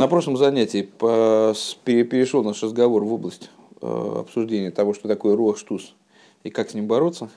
[0.00, 0.80] На прошлом занятии
[1.84, 3.50] перешел наш разговор в область
[3.82, 5.94] э, обсуждения того, что такое руах штус
[6.42, 7.28] и как с ним бороться.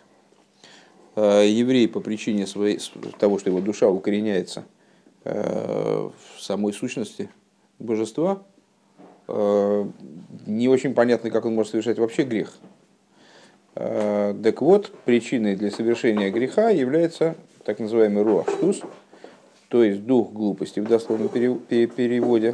[1.18, 2.80] Э, еврей по причине своей,
[3.20, 4.64] того, что его душа укореняется
[5.26, 7.30] э, в самой сущности
[7.80, 8.42] божества,
[9.28, 12.54] не очень понятно, как он может совершать вообще грех.
[13.74, 17.36] Так вот, причиной для совершения греха является
[17.66, 18.82] так называемый руах штус–
[19.74, 22.54] то есть дух глупости в дословном переводе,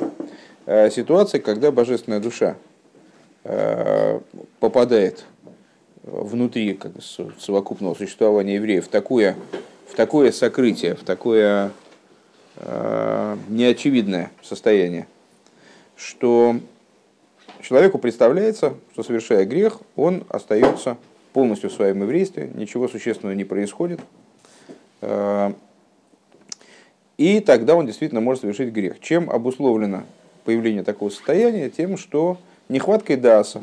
[0.66, 2.56] э, ситуация, когда божественная душа
[3.44, 4.22] э,
[4.62, 5.26] попадает
[6.04, 6.94] внутри как,
[7.38, 9.36] совокупного существования евреев в такое,
[9.90, 11.74] в такое сокрытие, в такое
[12.56, 15.06] э, неочевидное состояние,
[15.98, 16.56] что
[17.62, 20.96] человеку представляется, что совершая грех, он остается
[21.34, 24.00] полностью в своем еврействе, ничего существенного не происходит,
[25.02, 25.52] э,
[27.20, 29.02] и тогда он действительно может совершить грех.
[29.02, 30.04] Чем обусловлено
[30.46, 31.70] появление такого состояния?
[31.70, 32.38] Тем, что
[32.70, 33.62] нехваткой даса.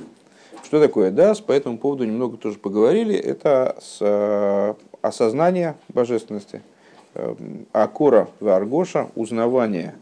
[0.62, 1.40] Что такое дас?
[1.40, 3.16] По этому поводу немного тоже поговорили.
[3.16, 6.60] Это с, э, осознание божественности,
[7.14, 7.34] э,
[7.72, 9.94] акора варгоша, узнавание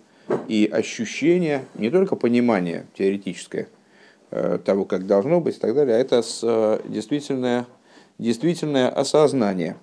[0.48, 3.69] и ощущение, не только понимание теоретическое
[4.33, 7.67] э, того, как должно быть и так далее, а это с, действительное,
[8.19, 9.77] действительное осознание.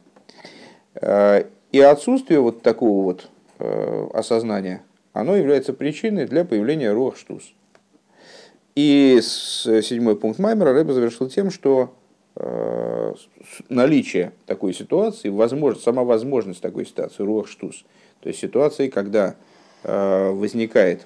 [1.02, 3.30] И отсутствие вот такого вот
[3.64, 4.82] Э, осознания,
[5.14, 7.54] оно является причиной для появления руах штус.
[8.76, 11.94] И седьмой пункт Маймера Рэбе завершил тем, что
[12.38, 13.14] э,
[13.70, 17.86] наличие такой ситуации, возможность, сама возможность такой ситуации, руах штус,
[18.22, 19.36] то есть ситуации, когда
[19.84, 21.06] э, возникает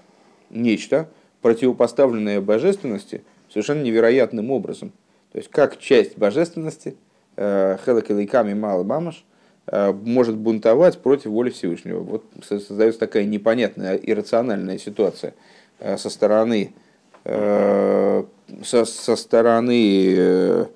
[0.49, 1.09] нечто,
[1.41, 4.93] противопоставленное божественности, совершенно невероятным образом.
[5.33, 6.95] То есть как часть божественности,
[7.35, 9.34] Хелек и Бамаш, Э,
[9.71, 11.99] может бунтовать против воли Всевышнего.
[11.99, 15.33] Вот создается такая непонятная, иррациональная ситуация
[15.79, 16.73] э, со стороны,
[17.23, 18.23] э,
[18.63, 20.67] со, со стороны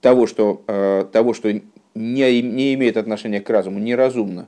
[0.00, 4.46] того, что, того, что не, не имеет отношения к разуму, неразумно,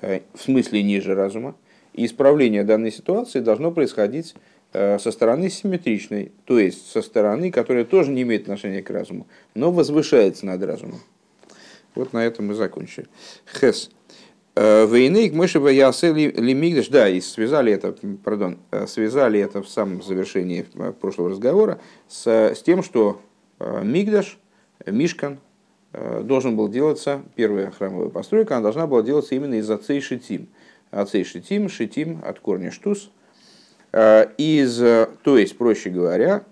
[0.00, 1.54] в смысле ниже разума.
[1.92, 4.34] И исправление данной ситуации должно происходить
[4.72, 9.70] со стороны симметричной, то есть со стороны, которая тоже не имеет отношения к разуму, но
[9.70, 11.00] возвышается над разумом.
[11.96, 13.08] Вот на этом мы закончили.
[13.60, 13.90] Хес.
[14.58, 20.02] Э, Вейнейк Мышева Ясе Лимигдаш, да, и связали это, пардон, э, связали это в самом
[20.02, 23.20] завершении э, прошлого разговора с, с тем, что
[23.58, 24.38] Мигдаш,
[24.84, 25.38] Мишкан,
[26.24, 30.48] должен был делаться, первая храмовая постройка, она должна была делаться именно из Ацей Шитим.
[30.90, 33.10] Ацей Шитим, Шитим от корня Штус.
[33.94, 36.44] Из, то есть, проще говоря,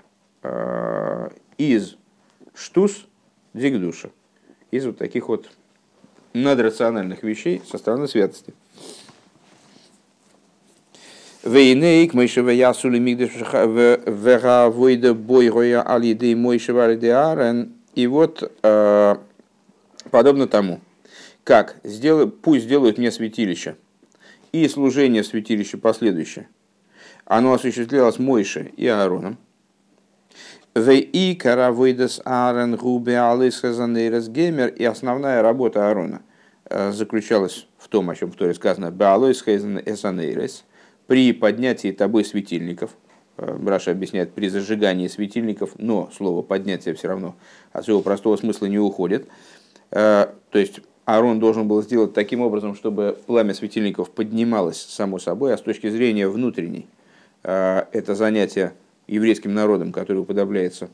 [1.58, 1.98] из
[2.54, 3.06] Штус
[3.52, 4.08] Дигдуша
[4.74, 5.48] из вот таких вот
[6.32, 8.54] надрациональных вещей со стороны святости.
[11.44, 17.74] Вейнейк Мойшева Ясули Мигдеш Вегавойда Бойроя Алиды Мойшева Алидеарен.
[17.94, 19.16] И вот э,
[20.10, 20.80] подобно тому,
[21.44, 23.76] как сделай, пусть сделают мне святилище
[24.50, 26.48] и служение святилища последующее.
[27.26, 29.38] Оно осуществлялось Мойше и Аароном.
[30.76, 34.68] И каравойдес Аарон Губе Геймер.
[34.70, 36.22] И основная работа Аарона
[36.64, 40.64] э, заключалась в том, о чем в Торе сказано, Беалойсхазанейрес,
[41.06, 42.90] при поднятии тобой светильников.
[43.36, 47.36] Э, Браша объясняет, при зажигании светильников, но слово поднятие все равно
[47.72, 49.28] от своего простого смысла не уходит.
[49.92, 55.54] Э, то есть Аарон должен был сделать таким образом, чтобы пламя светильников поднималось само собой,
[55.54, 56.88] а с точки зрения внутренней
[57.42, 58.72] это занятие
[59.06, 60.90] еврейским народом, который уподобляется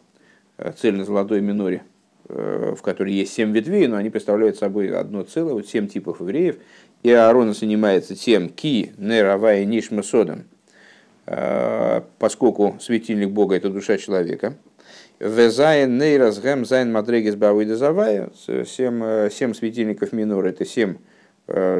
[0.58, 1.82] э, цельно-золотой миноре,
[2.28, 6.20] э, в которой есть семь ветвей, но они представляют собой одно целое, вот семь типов
[6.20, 6.56] евреев.
[7.02, 10.44] И Аарон занимается тем ки, неравая нишма содом,
[11.26, 14.56] э, поскольку светильник Бога– это душа человека.
[15.18, 18.30] וז' נרות הם ז' מדריגות בעבודת הוי'.
[18.36, 20.96] Семь, семь светильников минора– это семь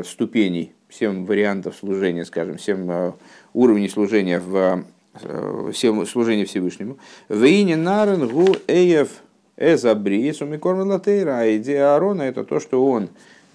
[0.04, 3.12] ступеней, семь вариантов служения, скажем, семь
[3.54, 4.84] уровней служения в
[5.18, 6.98] служение Всевышнему.
[7.28, 9.08] וענין אהרן הוא אוהב
[9.56, 11.40] את הבריות ומקרבן לתורה.
[11.40, 13.08] А идея Аарона это то, что он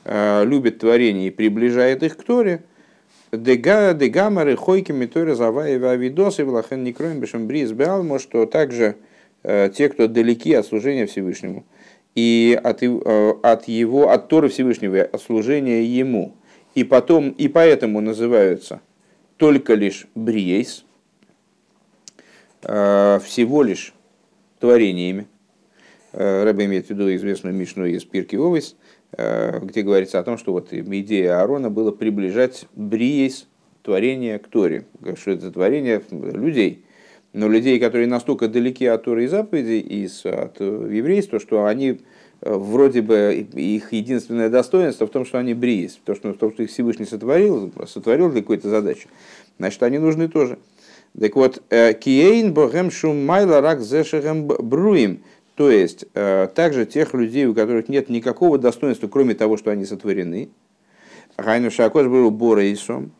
[0.03, 2.63] э, любит творение и приближает их к Торе.
[3.31, 8.95] דגם הרחוקים מתורת הוי' ועבודתו ולכן נקראים בשם בריות בעלמא, что также
[9.43, 11.65] э, те, кто далеки от служения Всевышнему
[12.13, 16.33] и от, от его, от Торы Всевышнего, от служения ему,
[16.73, 18.79] и потом, и поэтому называются
[19.37, 20.84] только лишь бриейс, Э,
[22.65, 23.93] всего лишь
[24.59, 25.27] творениями.
[26.15, 28.77] Э, Рэбе имеет в виду известную Мишну из Пирки Овес,
[29.11, 33.47] э, где говорится о том, что вот идея Аарона была приближать Бриес
[33.83, 34.85] творение к Торе.
[35.19, 36.85] Что это творение людей.
[37.33, 41.99] Но людей, которые настолько далеки от Торы и заповедей, и от еврейства, что они
[42.39, 46.63] вроде бы их единственное достоинство в том, что они бриис, в том, что, в что
[46.63, 49.07] их Всевышний сотворил, сотворил для какой-то задачи,
[49.57, 50.57] значит, они нужны тоже.
[51.19, 55.23] Так вот, э, киейн богем шум майла рак зешерем бруим,
[55.55, 59.85] то есть э, также тех людей, у которых нет никакого достоинства, кроме того, что они
[59.85, 60.49] сотворены.
[61.37, 63.11] Хайну шакош был борейсом,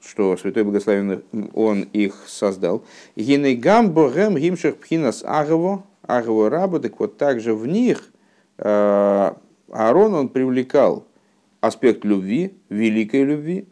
[0.00, 1.20] что Святой Благословенный
[1.54, 2.84] Он их создал.
[3.16, 8.10] Гинейгам богем гимших пхинас агово, агово рабу, так вот также в них
[8.58, 9.32] э,
[9.72, 11.06] Аарон, он привлекал
[11.60, 13.66] аспект любви, великой любви,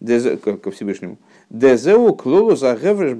[0.00, 1.18] ко Всевышнему.
[1.52, 3.12] Дезеу клолу за гевреш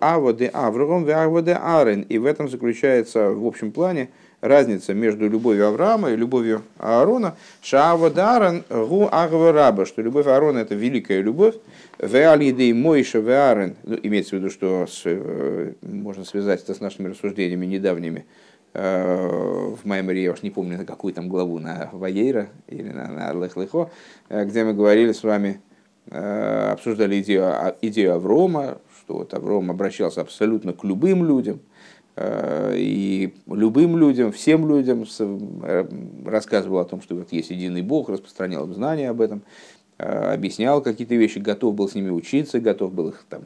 [0.00, 2.02] аводе аврогом аводе арен.
[2.02, 4.10] И в этом заключается в общем плане
[4.42, 7.34] разница между любовью Авраама и любовью Аарона.
[7.62, 11.54] Шааводаран гу раба, что любовь Аарона это великая любовь.
[11.98, 17.08] Веалидей Мойша Веарен, ну, имеется в виду, что с, э, можно связать это с нашими
[17.08, 18.26] рассуждениями недавними
[18.74, 23.08] э, в Маймере, я уж не помню, на какую там главу, на Ваейра или на,
[23.08, 23.90] на Лехлехо,
[24.28, 25.62] э, где мы говорили с вами
[26.10, 31.60] обсуждали идею, идею Аврома, что вот Авром обращался абсолютно к любым людям,
[32.16, 35.84] э, и любым людям, всем людям э,
[36.24, 39.42] рассказывал о том, что вот есть единый Бог, распространял знания об этом,
[39.98, 43.42] объяснял какие-то вещи, готов был с ними учиться, готов был их там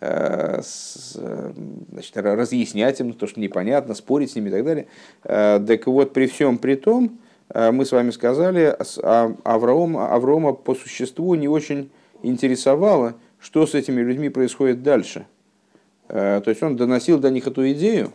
[0.00, 4.86] значит, разъяснять им то, что непонятно, спорить с ними и так далее.
[5.22, 7.08] Так вот, при всем при том, Э,
[7.54, 11.90] мы с вами сказали, а Авраама, Авраама по существу не очень
[12.22, 15.26] интересовало, что с этими людьми происходит дальше.
[16.08, 18.12] Э, то есть он доносил до них эту идею,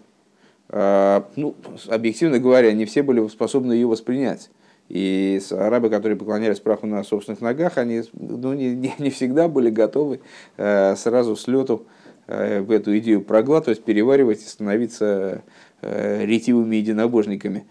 [0.69, 1.55] э, ну,
[1.87, 4.49] объективно говоря, не все были способны ее воспринять.
[4.87, 9.69] И арабы, которые поклонялись праху на собственных ногах, они ну, не, не, не всегда были
[9.69, 10.21] готовы
[10.55, 11.85] сразу с лету
[12.25, 15.41] в эту идею проглатывать, переваривать и становиться
[15.81, 17.65] ретивыми единобожниками.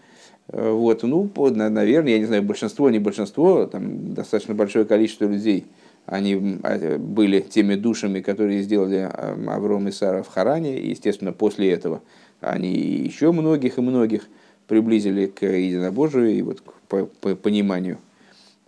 [0.49, 5.65] Э, вот, ну, наверное, я не знаю, большинство, не большинство, там достаточно большое количество людей,
[6.05, 9.09] они а, были теми душами, которые сделали
[9.47, 12.01] Авром и Сара в Харане, и, естественно, после этого
[12.39, 14.29] они еще многих и многих
[14.67, 17.97] приблизили к единобожию и вот к пониманию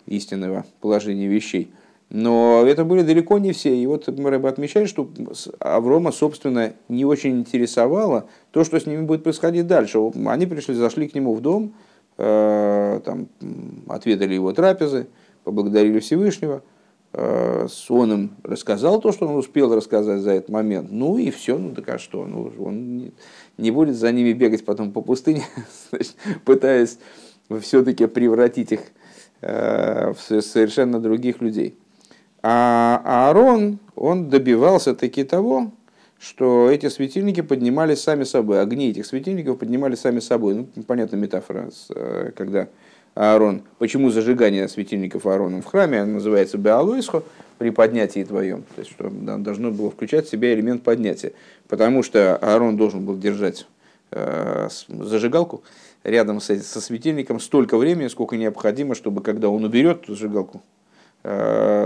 [0.05, 1.71] истинного положения вещей.
[2.09, 3.75] Но это были далеко не все.
[3.75, 5.09] И вот Рэб отмечает, что
[5.59, 9.99] Аврома, собственно, не очень интересовало то, что с ними будет происходить дальше.
[10.25, 11.73] Они пришли, зашли к нему в дом,
[12.17, 13.27] э, там,
[13.87, 15.07] отведали его трапезы,
[15.43, 16.63] поблагодарили Всевышнего.
[17.13, 20.89] Э, он им рассказал то, что он успел рассказать за этот момент.
[20.91, 22.25] Ну и все, ну так а что?
[22.25, 23.11] Ну, он
[23.57, 25.43] не, будет за ними бегать потом по пустыне,
[26.45, 26.97] пытаясь
[27.61, 28.81] все-таки превратить их
[29.41, 31.77] э, в совершенно других людей.
[32.41, 35.71] А Аарон, он добивался таки того,
[36.19, 40.55] что эти светильники поднимались сами собой, огни этих светильников поднимались сами собой.
[40.55, 42.67] Ну, понятная метафора, э, когда
[43.15, 47.23] Аарон, почему зажигание светильников Аароном в храме называется Беалуисхо,
[47.57, 51.33] при поднятии твоем, то есть что должно было включать в себя элемент поднятия,
[51.67, 53.67] потому что Аарон должен был держать
[54.11, 55.63] э, зажигалку
[56.05, 60.61] рядом со, светильником столько времени, сколько необходимо, чтобы когда он уберет зажигалку,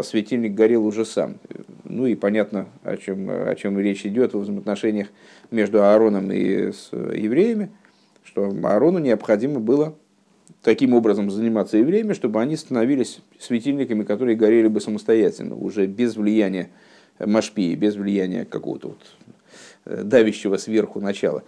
[0.04, 1.36] светильник горел уже сам.
[1.84, 5.08] Ну и понятно, о чем, о чем речь идет в взаимоотношениях
[5.52, 7.70] между Аароном и с евреями,
[8.24, 9.96] что Аарону необходимо было
[10.64, 16.70] таким образом заниматься евреями, чтобы они становились светильниками, которые горели бы самостоятельно, уже без влияния
[17.20, 19.00] Машпии, без влияния какого-то вот
[19.86, 21.44] э, давящего сверху начала.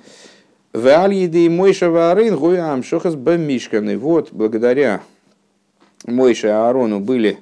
[3.96, 5.02] Вот благодаря
[6.06, 7.40] Мойше и Аарону были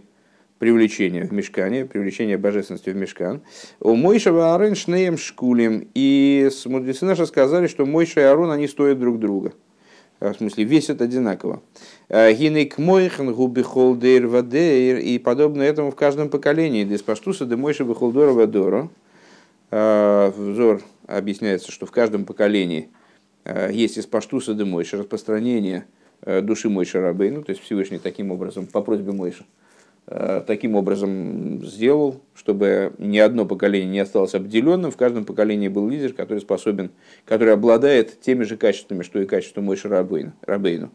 [0.63, 3.41] привлечение в мешкане, привлечение божественности в мешкан.
[3.82, 5.89] У Мойшева Аарон шнеем шкулем.
[5.93, 9.51] И мудрецы наши сказали, что Мойша и Аарон, они стоят друг друга.
[10.22, 11.62] Э, в смысле, весят одинаково.
[12.08, 15.00] Э, Гинек мойхан губихол дейр вадейр.
[15.00, 16.86] И подобно этому в каждом поколении.
[16.86, 18.89] Деспаштуса де Мойша бихолдора вадора.
[19.70, 22.88] Взор объясняется, что в каждом поколении
[23.70, 25.88] есть из паштуса де Мойша распространение
[26.25, 29.46] души Мойша Рабейну, то есть Всевышний таким образом, по просьбе Мойша,
[30.05, 36.13] таким образом сделал, чтобы ни одно поколение не осталось обделенным, в каждом поколении был лидер,
[36.13, 36.91] который способен,
[37.25, 40.91] который обладает теми же качествами, что и качество Мойши Рабейну, Рабейну.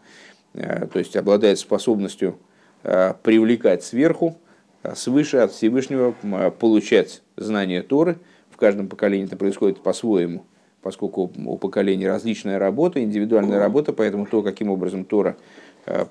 [0.52, 2.38] Э, то есть обладает способностью
[2.82, 4.36] э, привлекать сверху,
[4.94, 6.14] свыше от Всевышнего,
[6.50, 8.18] получать знания Торы.
[8.50, 10.44] В каждом поколении это происходит по-своему,
[10.82, 15.36] поскольку у поколений различная работа, индивидуальная работа, поэтому то, каким образом Тора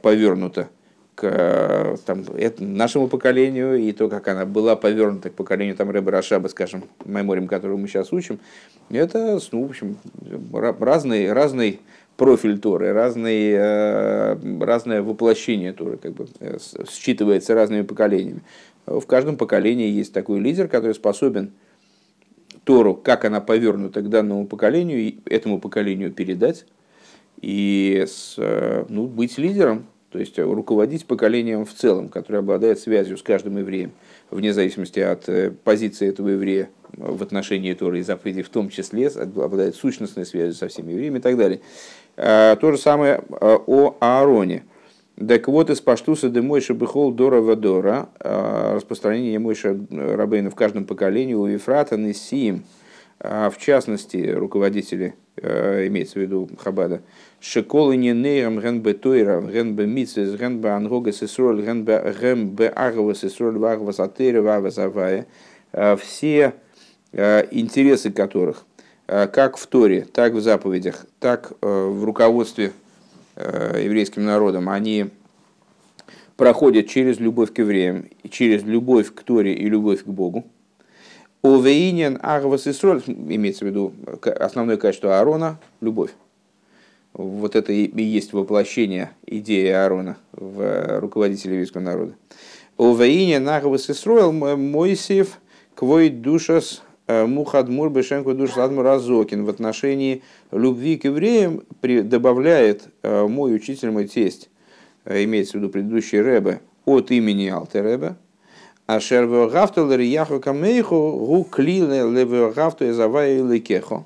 [0.01, 0.69] повернута
[1.17, 6.11] к там, это, нашему поколению и то, как она была повернута к поколению там Рэба
[6.11, 8.39] Рашаба, скажем, меморием, которого мы сейчас учим,
[8.91, 9.97] это, ну, в общем,
[10.79, 11.79] разный, разный
[12.17, 18.41] профиль Торы, разный, э, разное воплощение Торы, как бы э, считывается разными поколениями.
[18.85, 21.51] В каждом поколении есть такой лидер, который способен
[22.63, 26.65] Тору, как она повернута к данному поколению, этому поколению передать
[27.41, 33.17] и с, э, ну, быть лидером, то есть руководить поколением в целом, которое обладает связью
[33.17, 33.91] с каждым евреем,
[34.31, 39.09] вне зависимости от э, позиции этого еврея в отношении Торы и заповедей, в том числе
[39.09, 41.59] обладает сущностной связью со всеми евреями и так далее.
[42.15, 44.63] А, то же самое о Аароне.
[45.15, 51.35] Так вот, из паштуса де Мойша Бехол Дора Вадора, распространение Мойша Рабейна в каждом поколении,
[51.35, 52.63] у Ефрата Несиим,
[53.19, 57.01] в частности, руководители, имеется в виду Хабада,
[57.39, 62.15] Шеколы не нейрам ген бе тойра, ген бе митсвес, ген бе ангога сесроль, ген бе
[62.19, 65.27] ген бе агова сесроль, вагва сатери, вагва завая.
[65.99, 66.55] Все
[67.13, 68.65] интересы которых,
[69.05, 72.71] как в Торе, так в заповедях, так в руководстве
[73.35, 75.11] еврейским народом, они
[76.37, 80.47] проходят через любовь к евреям, через любовь к Торе и любовь к Богу.
[81.47, 86.11] Овеинен агвас имеется в виду основное качество Аарона– любовь.
[87.13, 92.13] Вот это и есть воплощение идеи Аарона в э, руководителе еврейского народа.
[92.77, 95.39] У Ваине Нахавас Исроил Моисеев
[95.73, 103.55] Квой Душас э, Мухадмур Бешенко Душас Адмуразокин в отношении любви к евреям добавляет э, мой
[103.55, 104.49] учитель, мой тесть,
[105.05, 108.15] имеется в виду предыдущий Рэбе, от имени Алтеребе,
[108.87, 114.05] а шервегафту лерияху камейху гу клиле левегафту изавая лекехо,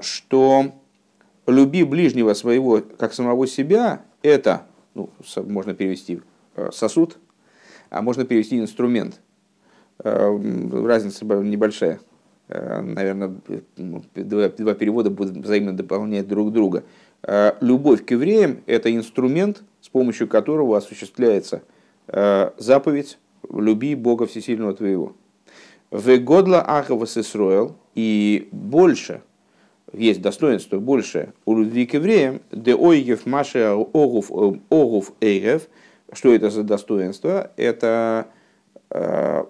[0.00, 0.72] что
[1.46, 4.62] люби ближнего своего, как самого себя, это,
[4.94, 6.20] ну, можно перевести
[6.56, 7.18] э, сосуд,
[7.90, 9.20] а можно перевести инструмент.
[10.02, 10.38] Э,
[10.84, 12.00] разница небольшая.
[12.48, 13.34] Э, наверное,
[13.76, 16.84] ну, два, два перевода будут взаимно дополнять друг друга.
[17.60, 21.62] Любовь к евреям– это инструмент, с помощью которого осуществляется
[22.12, 25.14] заповедь «люби Бога Всесильного твоего».
[25.90, 29.22] «Вегодла ахава сесроэл» и больше–
[29.92, 35.68] есть достоинство больше у любви к евреям, де ойгев маше огуф огуф эйгев,
[36.12, 37.50] что это за достоинство?
[37.56, 38.28] Это
[38.90, 39.44] э,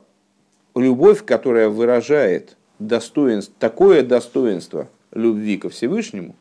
[0.74, 6.34] любовь, которая выражает достоинство, такое достоинство любви ко Всевышнему,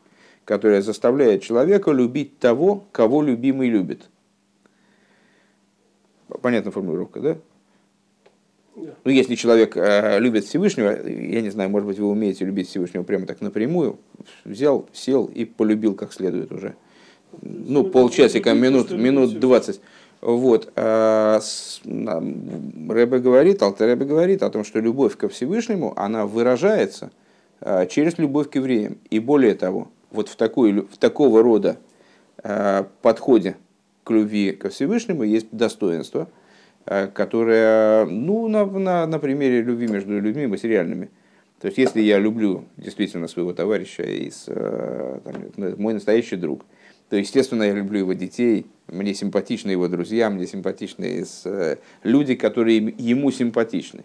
[0.44, 4.08] которое заставляет человека любить того, кого любимый любит.
[6.42, 7.36] Понятная формулировка, да?
[9.04, 13.02] Ну, если человек э, любит Всевышнего, я не знаю, может быть, вы умеете любить Всевышнего
[13.02, 13.98] прямо так напрямую,
[14.44, 16.74] взял, сел и полюбил как следует уже.
[17.42, 19.80] Ну, полчасика, минут, минут 20.
[20.20, 20.72] Вот.
[20.76, 21.40] А,
[21.84, 27.10] Рэбе говорит, Алтаребе говорит о том, что любовь ко Всевышнему, она выражается
[27.60, 28.98] а, через любовь к евреям.
[29.10, 31.76] И более того, вот в, такой, в такого рода
[32.42, 33.56] а, подходе
[34.10, 36.28] любви ко Всевышнему есть достоинство–
[36.86, 41.10] Э, которая, ну, на, на, на примере любви между людьми материальными.
[41.60, 46.64] То есть, если я люблю действительно своего товарища, из, э, там, мой настоящий друг,
[47.10, 52.94] то, естественно, я люблю его детей, мне симпатичны его друзья, мне симпатичны э, люди, которые
[52.96, 54.02] ему симпатичны.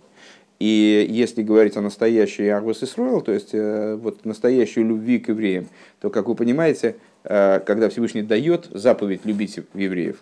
[0.59, 5.67] И если говорить о настоящей Арвас Исруэл, то есть вот настоящей любви к евреям,
[6.00, 6.95] то, как вы понимаете,
[7.27, 10.17] когда Всевышний дает заповедь любить евреев,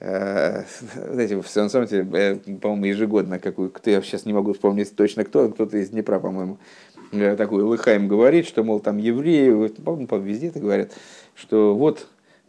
[0.00, 0.62] Э,
[1.10, 5.24] знаете, в самом деле, э, по-моему, ежегодно, какую, кто я сейчас не могу вспомнить точно
[5.24, 6.58] кто, кто-то из Днепра, по-моему,
[7.10, 10.92] э, такой Лыхаем говорит, что, мол, там евреи, по-моему, везде это говорят,
[11.34, 12.06] что вот,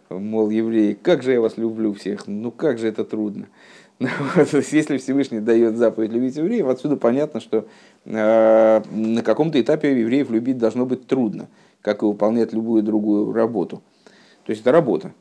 [0.10, 3.48] мол, евреи, как же я вас люблю всех, ну как же это трудно.
[4.00, 7.68] Если Всевышний дает заповедь любить евреев, отсюда понятно, что
[8.06, 11.50] на каком-то этапе евреев любить должно быть трудно,
[11.82, 13.82] как и выполнять любую другую работу.
[14.46, 15.14] То есть это работа.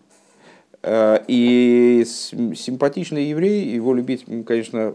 [0.82, 4.94] Э, и симпатичный еврей, его любить, конечно,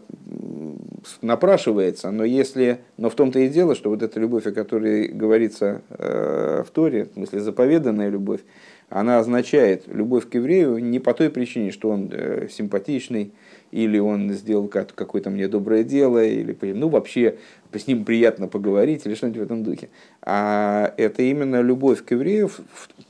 [1.22, 5.82] напрашивается, но если, но в том-то и дело, что вот эта любовь, о которой говорится
[5.90, 8.42] э, в Торе, в смысле заповеданная любовь,
[8.90, 13.34] она означает любовь к еврею не по той причине, что он э, симпатичный,
[13.74, 17.40] или он сделал какое-то мне доброе дело, или ну, вообще
[17.74, 19.90] с ним приятно поговорить, или что-нибудь в этом духе.
[20.22, 22.52] А это именно любовь к еврею,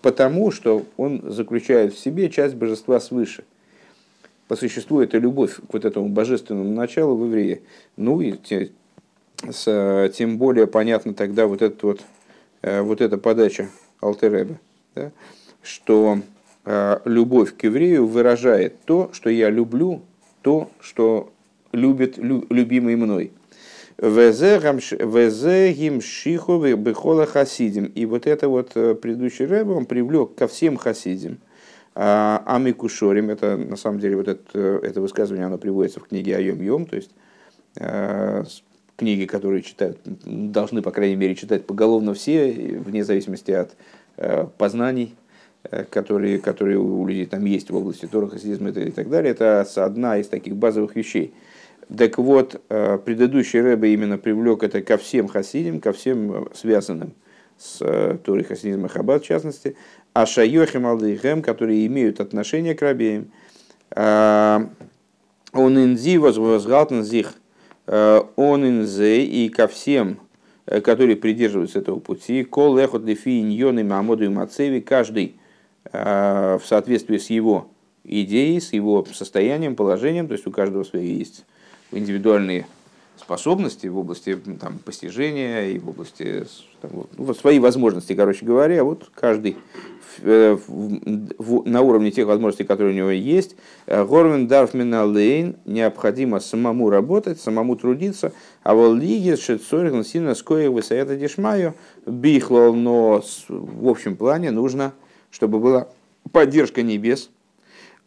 [0.02, 3.44] потому что он заключает в себе часть божества свыше.
[4.48, 7.62] По существу это любовь к вот этому божественному началу в еврее.
[7.98, 12.02] Ну и тем более понятно тогда вот, этот вот,
[12.62, 13.68] э, вот эта подача
[14.00, 14.58] Алтереба,
[14.96, 15.12] да,
[15.62, 16.20] что
[17.04, 20.04] любовь к еврею выражает то, что я люблю,
[20.44, 21.32] то, что
[21.72, 23.32] любит любимый мной.
[23.98, 27.86] Везе гимшиху бехола хасидим.
[27.86, 31.40] И вот это вот предыдущий рэб, он привлек ко всем хасидим.
[31.96, 36.86] Амикушорим, это на самом деле вот это, это высказывание, оно приводится в книге Айом Йом,
[36.86, 37.12] то есть
[38.96, 43.76] книги, которые читают, должны, по крайней мере, читать поголовно все, вне зависимости от
[44.18, 45.23] э, познаний, э,
[45.90, 49.32] которые, которые у людей там есть в области Тора, и так далее.
[49.32, 51.34] Это одна из таких базовых вещей.
[51.96, 57.14] Так вот, э, предыдущий Рэбе именно привлек это ко всем хасидим, ко всем связанным
[57.58, 57.78] с
[58.26, 59.76] Торой хасидизма Хаббат в частности,
[60.14, 63.32] а шайохим алдейхем, которые имеют отношение к рабеям,
[63.96, 64.70] он
[65.54, 67.34] инзи возгалтен зих
[67.86, 70.20] Э, он инзе и ко всем,
[70.66, 75.32] э, которые придерживаются этого пути, кол эхот лефи иньоны мамоду и мацеви, каждый э,
[75.94, 77.68] в соответствии с его
[78.04, 81.46] идеей, с его состоянием, положением, то есть у каждого свои есть
[81.92, 82.66] индивидуальные
[83.18, 86.46] способности в области там, постижения и в области
[86.82, 89.56] там, вот, свои возможности, короче говоря, вот каждый
[90.20, 93.56] в, в, на уровне тех возможностей, которые у него есть,
[93.88, 98.34] Горвин Дарфмина Лейн необходимо самому работать, самому трудиться,
[98.64, 104.94] а вот лиги Шецорин сильно скоя высоята дешмаю бихлол, но в общем плане нужно,
[105.34, 105.88] чтобы была
[106.32, 107.30] поддержка небес,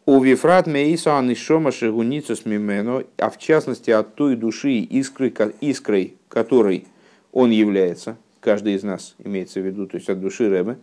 [0.05, 6.87] у Вифрат Мейса Анишома Шигуницус Мимено, а в частности от той души, искры, искрой которой
[7.33, 10.77] он является, каждый из нас имеется в виду, то есть от души Рэбе,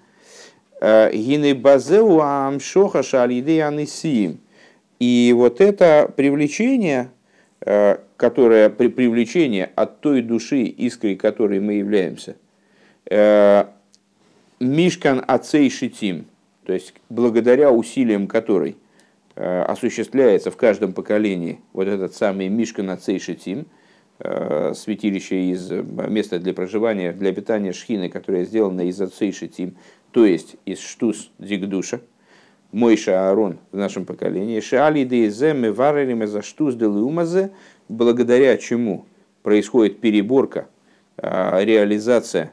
[0.83, 4.39] э, Гины Базеу Амшоха Шалиды Анисиим.
[5.01, 7.11] И вот это привлечение,
[7.63, 12.37] э, которое при привлечение от той души, искрой которой мы являемся,
[13.11, 13.65] э,
[14.61, 16.27] Мишкан Ацей Шитим,
[16.65, 18.77] то есть благодаря усилиям которой
[19.37, 23.67] Э, осуществляется в каждом поколении вот этот самый Мишка на Цейшитим,
[24.21, 29.75] э, святилище из э, места для проживания, для обитания шхины, которое сделано из Цейшитим,
[30.13, 32.01] то есть из Штус Дигдуша,
[32.71, 37.51] Мойша Аарон в нашем поколении, Шали Дейземе Варелиме за Штус Делумазе,
[37.89, 39.05] благодаря чему
[39.43, 40.69] происходит переборка,
[41.17, 42.53] реализация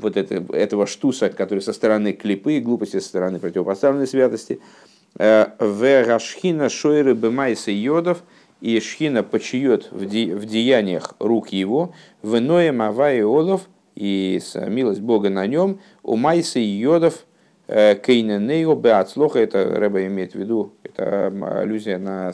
[0.00, 4.60] вот это, этого штуса, который со стороны клипы, глупости, со стороны противопоставленной святости–
[5.16, 8.22] в Рашхина Шойры Бемайса Йодов,
[8.60, 15.00] и Шхина почиет в, де, в деяниях рук его, в иное Мавай Олов, и милость
[15.00, 17.26] Бога на нем, у Майса Йодов
[17.66, 21.26] э, Кейненео Беацлоха, это Рэба имеет в виду, это
[21.60, 22.32] аллюзия на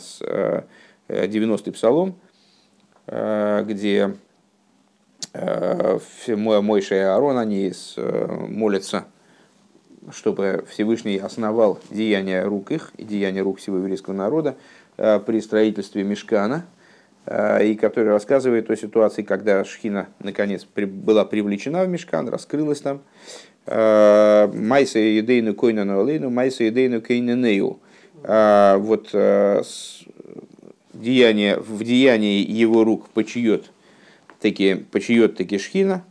[1.09, 2.17] 90-й э, псалом,
[3.07, 4.15] э, где
[6.29, 7.73] Мойша и Аарон, они
[8.49, 9.07] молятся
[10.13, 14.57] чтобы Всевышний основал деяния рук их и деяния рук всего еврейского народа
[14.97, 16.67] э, при строительстве Мешкана,
[17.27, 23.01] э, и который рассказывает о ситуации, когда Шхина наконец была привлечена в Мешкан, раскрылась там.
[23.67, 27.79] Э, Майса едейну койнану алейну, майса едейну кейненею.
[28.23, 29.11] Вот
[30.95, 33.71] деяние, в деянии его рук почиет
[34.47, 36.05] таки, почиет таки Шхина,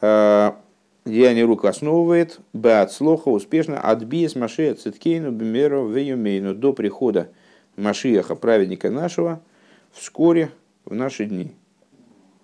[0.00, 3.80] деяние рук основывает, бат слоха успешно.
[3.80, 7.30] Отбиес Машия Циткейну Бемеру Веюмейну до прихода
[7.76, 9.40] Машиаха, праведника нашего,
[9.92, 10.50] вскоре
[10.84, 11.52] в наши дни.